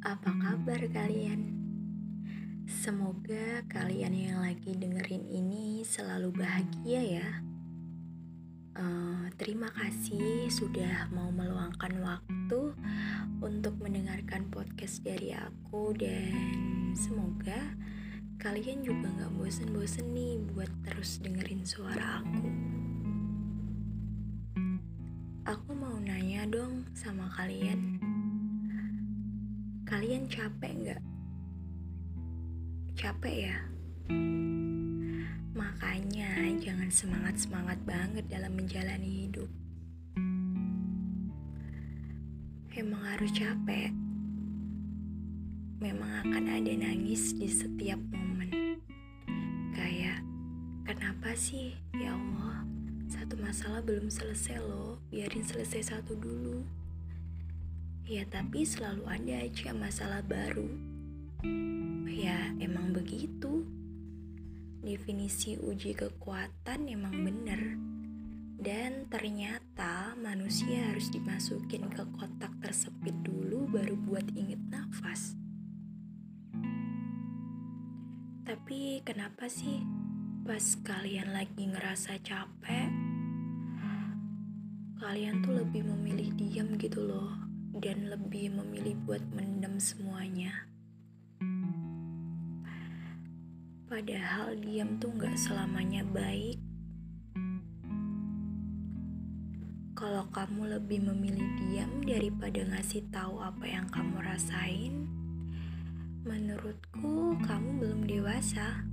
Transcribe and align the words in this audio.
Apa 0.00 0.32
kabar 0.32 0.80
kalian? 0.96 1.52
Semoga 2.64 3.60
kalian 3.68 4.16
yang 4.16 4.40
lagi 4.40 4.72
dengerin 4.72 5.28
ini 5.28 5.84
selalu 5.84 6.32
bahagia 6.40 7.20
ya. 7.20 7.28
Uh, 8.80 9.28
terima 9.36 9.68
kasih 9.76 10.48
sudah 10.48 11.12
mau 11.12 11.28
meluangkan 11.28 12.00
waktu 12.00 12.72
untuk 13.44 13.76
mendengarkan 13.76 14.48
podcast 14.48 15.04
dari 15.04 15.36
aku 15.36 15.92
dan 15.92 16.96
semoga 16.96 17.76
kalian 18.40 18.80
juga 18.80 19.20
gak 19.20 19.36
bosen-bosen 19.36 20.16
nih 20.16 20.40
buat 20.56 20.72
terus 20.88 21.20
dengerin 21.20 21.68
suara 21.68 22.24
aku. 22.24 22.48
Aku 25.44 25.76
mau 25.76 26.00
nanya 26.00 26.48
dong 26.48 26.88
sama 26.96 27.28
kalian 27.36 27.99
Kalian 29.90 30.30
capek 30.30 30.70
nggak? 30.70 31.02
Capek 32.94 33.50
ya? 33.50 33.58
Makanya 35.50 36.30
jangan 36.62 36.86
semangat-semangat 36.94 37.82
banget 37.82 38.22
dalam 38.30 38.54
menjalani 38.54 39.26
hidup. 39.26 39.50
Emang 42.70 43.02
harus 43.02 43.34
capek. 43.34 43.90
Memang 45.82 46.22
akan 46.22 46.44
ada 46.46 46.70
nangis 46.70 47.34
di 47.34 47.50
setiap 47.50 47.98
momen. 48.14 48.78
Kayak, 49.74 50.22
kenapa 50.86 51.34
sih 51.34 51.74
ya 51.98 52.14
Allah? 52.14 52.62
Satu 53.10 53.34
masalah 53.42 53.82
belum 53.82 54.06
selesai 54.06 54.62
loh, 54.62 55.02
biarin 55.10 55.42
selesai 55.42 55.98
satu 55.98 56.14
dulu. 56.14 56.62
Ya 58.10 58.26
tapi 58.26 58.66
selalu 58.66 59.06
ada 59.06 59.38
aja 59.38 59.70
masalah 59.70 60.18
baru. 60.26 60.66
Ya 62.10 62.50
emang 62.58 62.90
begitu. 62.90 63.62
Definisi 64.82 65.54
uji 65.54 65.94
kekuatan 65.94 66.90
emang 66.90 67.14
bener. 67.22 67.78
Dan 68.58 69.06
ternyata 69.06 70.18
manusia 70.18 70.90
harus 70.90 71.06
dimasukin 71.14 71.86
ke 71.86 72.02
kotak 72.18 72.50
tersepit 72.58 73.14
dulu 73.22 73.70
baru 73.70 73.94
buat 73.94 74.26
inget 74.34 74.58
nafas. 74.66 75.38
Tapi 78.42 79.06
kenapa 79.06 79.46
sih 79.46 79.86
pas 80.42 80.66
kalian 80.82 81.30
lagi 81.30 81.62
ngerasa 81.62 82.18
capek, 82.26 82.90
kalian 84.98 85.46
tuh 85.46 85.62
lebih 85.62 85.86
memilih 85.86 86.34
diam 86.34 86.74
gitu 86.74 87.06
loh 87.06 87.49
dan 87.78 88.10
lebih 88.10 88.50
memilih 88.50 88.98
buat 89.06 89.22
mendem 89.30 89.78
semuanya. 89.78 90.66
Padahal 93.90 94.54
diam 94.58 95.02
tuh 95.02 95.10
gak 95.18 95.34
selamanya 95.34 96.06
baik. 96.06 96.58
Kalau 99.98 100.24
kamu 100.32 100.78
lebih 100.78 101.02
memilih 101.10 101.50
diam 101.58 102.00
daripada 102.06 102.62
ngasih 102.70 103.04
tahu 103.10 103.42
apa 103.42 103.66
yang 103.66 103.90
kamu 103.90 104.22
rasain, 104.22 104.94
menurutku 106.22 107.34
kamu 107.44 107.68
belum 107.82 108.00
dewasa. 108.06 108.86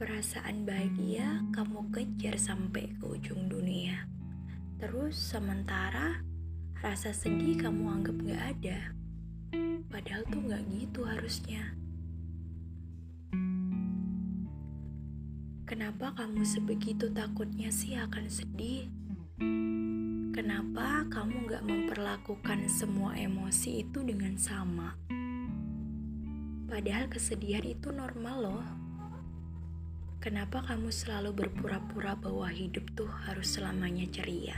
Perasaan 0.00 0.64
bahagia 0.64 1.44
kamu 1.52 1.92
kejar 1.92 2.40
sampai 2.40 2.88
ke 2.96 3.04
ujung 3.04 3.46
dunia. 3.52 4.19
Terus 4.80 5.12
sementara 5.12 6.24
rasa 6.80 7.12
sedih 7.12 7.60
kamu 7.60 8.00
anggap 8.00 8.16
gak 8.24 8.42
ada. 8.56 8.78
Padahal 9.92 10.24
tuh 10.32 10.40
gak 10.48 10.64
gitu 10.72 11.04
harusnya. 11.04 11.76
Kenapa 15.68 16.16
kamu 16.16 16.48
sebegitu 16.48 17.12
takutnya 17.12 17.68
sih 17.68 17.92
akan 17.92 18.24
sedih? 18.32 18.88
Kenapa 20.32 21.04
kamu 21.12 21.52
gak 21.52 21.64
memperlakukan 21.68 22.64
semua 22.72 23.12
emosi 23.20 23.84
itu 23.84 24.00
dengan 24.00 24.40
sama? 24.40 24.96
Padahal 26.72 27.12
kesedihan 27.12 27.68
itu 27.68 27.92
normal 27.92 28.36
loh. 28.40 28.64
Kenapa 30.20 30.60
kamu 30.60 30.92
selalu 30.92 31.32
berpura-pura 31.32 32.12
bahwa 32.12 32.44
hidup 32.52 32.84
tuh 32.92 33.08
harus 33.08 33.56
selamanya 33.56 34.04
ceria? 34.12 34.52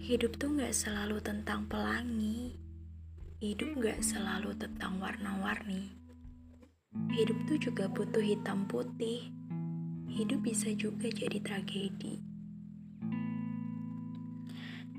Hidup 0.00 0.40
tuh 0.40 0.56
gak 0.56 0.72
selalu 0.72 1.20
tentang 1.20 1.68
pelangi. 1.68 2.56
Hidup 3.44 3.76
gak 3.76 4.00
selalu 4.00 4.56
tentang 4.56 4.96
warna-warni. 4.96 5.92
Hidup 7.12 7.44
tuh 7.44 7.60
juga 7.60 7.92
butuh 7.92 8.24
hitam 8.24 8.64
putih. 8.64 9.28
Hidup 10.08 10.48
bisa 10.48 10.72
juga 10.72 11.12
jadi 11.12 11.36
tragedi. 11.44 12.24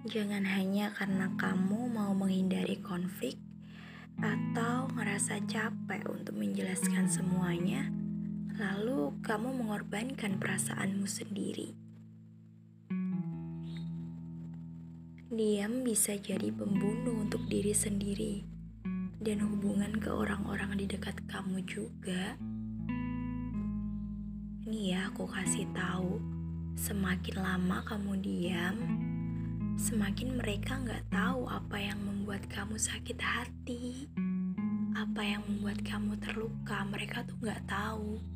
Jangan 0.06 0.46
hanya 0.46 0.94
karena 0.94 1.34
kamu 1.42 1.90
mau 1.90 2.14
menghindari 2.14 2.78
konflik 2.86 3.34
atau 4.22 4.94
ngerasa 4.94 5.42
capek 5.50 6.06
untuk 6.06 6.38
menjelaskan 6.38 7.10
semuanya, 7.10 7.90
lalu 8.54 9.18
kamu 9.26 9.50
mengorbankan 9.66 10.38
perasaanmu 10.38 11.10
sendiri. 11.10 11.74
Diam 15.34 15.82
bisa 15.82 16.14
jadi 16.14 16.54
pembunuh 16.54 17.26
untuk 17.26 17.50
diri 17.50 17.74
sendiri 17.74 18.46
dan 19.18 19.42
hubungan 19.42 19.98
ke 19.98 20.14
orang-orang 20.14 20.78
di 20.78 20.86
dekat 20.86 21.18
kamu 21.26 21.66
juga. 21.66 22.38
Ini 24.70 24.94
ya 24.94 25.10
aku 25.10 25.26
kasih 25.26 25.66
tahu, 25.74 26.22
semakin 26.78 27.42
lama 27.42 27.82
kamu 27.90 28.22
diam, 28.22 28.78
semakin 29.82 30.38
mereka 30.38 30.78
nggak 30.78 31.10
tahu 31.10 31.50
apa 31.50 31.82
yang 31.82 31.98
membuat 32.06 32.46
kamu 32.54 32.78
sakit 32.78 33.18
hati, 33.18 34.06
apa 34.94 35.22
yang 35.26 35.42
membuat 35.50 35.82
kamu 35.82 36.22
terluka. 36.22 36.86
Mereka 36.86 37.26
tuh 37.26 37.42
nggak 37.42 37.66
tahu. 37.66 38.33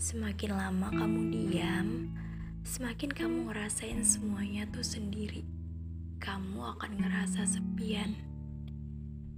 Semakin 0.00 0.56
lama 0.56 0.88
kamu 0.96 1.28
diam, 1.28 2.08
semakin 2.64 3.12
kamu 3.12 3.52
ngerasain 3.52 4.00
semuanya 4.00 4.64
tuh 4.72 4.80
sendiri. 4.80 5.44
Kamu 6.16 6.56
akan 6.72 7.04
ngerasa 7.04 7.44
sepian 7.44 8.16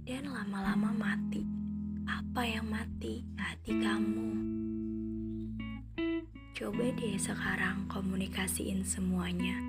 dan 0.07 0.23
lama-lama 0.31 0.95
mati. 0.95 1.43
Apa 2.07 2.47
yang 2.47 2.71
mati? 2.71 3.27
Hati 3.35 3.75
kamu. 3.75 4.29
Coba 6.55 6.85
deh 6.95 7.19
sekarang 7.19 7.83
komunikasiin 7.91 8.87
semuanya. 8.87 9.59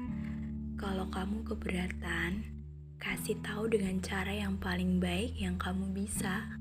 Kalau 0.78 1.11
kamu 1.11 1.43
keberatan, 1.43 2.47
kasih 3.03 3.43
tahu 3.43 3.66
dengan 3.66 3.99
cara 3.99 4.31
yang 4.31 4.62
paling 4.62 5.03
baik 5.03 5.34
yang 5.43 5.59
kamu 5.59 5.91
bisa. 5.91 6.55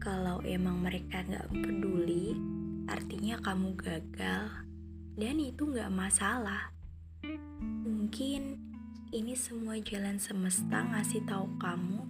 Kalau 0.00 0.40
emang 0.48 0.80
mereka 0.80 1.20
nggak 1.28 1.52
peduli, 1.52 2.56
artinya 2.88 3.36
kamu 3.44 3.76
gagal 3.76 4.48
dan 5.20 5.36
itu 5.36 5.68
gak 5.76 5.92
masalah. 5.92 6.72
Mungkin 7.84 8.56
ini 9.12 9.36
semua 9.36 9.76
jalan 9.80 10.16
semesta 10.16 10.84
ngasih 10.84 11.24
tahu 11.28 11.48
kamu 11.60 12.04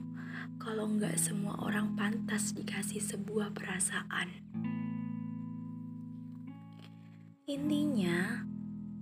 kalau 0.59 0.91
nggak 0.91 1.15
semua 1.17 1.55
orang 1.63 1.95
pantas 1.95 2.53
dikasih 2.53 3.01
sebuah 3.01 3.55
perasaan. 3.55 4.29
Intinya, 7.49 8.45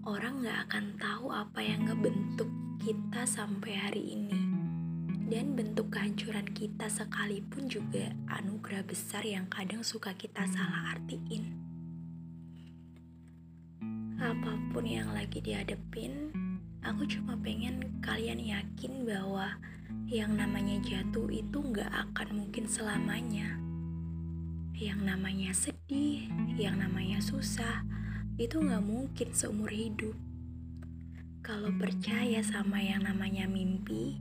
orang 0.07 0.45
nggak 0.45 0.59
akan 0.71 0.87
tahu 1.01 1.27
apa 1.35 1.61
yang 1.65 1.89
ngebentuk 1.89 2.47
kita 2.79 3.27
sampai 3.27 3.73
hari 3.75 4.05
ini. 4.15 4.41
Dan 5.27 5.59
bentuk 5.59 5.91
kehancuran 5.91 6.47
kita 6.55 6.87
sekalipun 6.87 7.67
juga 7.67 8.15
anugerah 8.31 8.87
besar 8.87 9.27
yang 9.27 9.51
kadang 9.51 9.83
suka 9.83 10.15
kita 10.15 10.47
salah 10.47 10.95
artiin 10.95 11.66
apa 14.37 14.53
pun 14.69 14.85
yang 14.85 15.17
lagi 15.17 15.41
dihadepin, 15.41 16.29
aku 16.85 17.09
cuma 17.09 17.41
pengen 17.41 17.81
kalian 18.05 18.37
yakin 18.37 19.09
bahwa 19.09 19.57
yang 20.13 20.37
namanya 20.37 20.77
jatuh 20.85 21.25
itu 21.33 21.65
gak 21.73 21.89
akan 21.89 22.45
mungkin 22.45 22.69
selamanya. 22.69 23.57
Yang 24.77 25.01
namanya 25.09 25.51
sedih, 25.57 26.29
yang 26.61 26.77
namanya 26.77 27.17
susah, 27.25 27.81
itu 28.37 28.61
gak 28.61 28.85
mungkin 28.85 29.33
seumur 29.33 29.73
hidup. 29.73 30.13
Kalau 31.41 31.73
percaya 31.81 32.45
sama 32.45 32.85
yang 32.85 33.09
namanya 33.09 33.49
mimpi, 33.49 34.21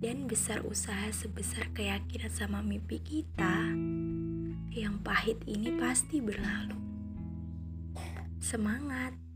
dan 0.00 0.24
besar 0.24 0.64
usaha 0.64 1.12
sebesar 1.12 1.68
keyakinan 1.76 2.32
sama 2.32 2.64
mimpi 2.64 2.96
kita, 3.04 3.76
yang 4.72 4.96
pahit 5.04 5.36
ini 5.44 5.76
pasti 5.76 6.24
berlalu. 6.24 6.80
Semangat! 8.40 9.29